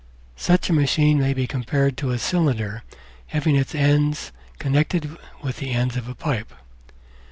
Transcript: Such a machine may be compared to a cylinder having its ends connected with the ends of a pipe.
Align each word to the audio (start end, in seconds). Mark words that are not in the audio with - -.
Such 0.35 0.67
a 0.67 0.73
machine 0.73 1.19
may 1.19 1.31
be 1.31 1.45
compared 1.45 1.95
to 1.97 2.09
a 2.11 2.17
cylinder 2.17 2.81
having 3.27 3.55
its 3.55 3.75
ends 3.75 4.31
connected 4.57 5.15
with 5.43 5.57
the 5.57 5.73
ends 5.73 5.95
of 5.95 6.07
a 6.07 6.15
pipe. 6.15 6.51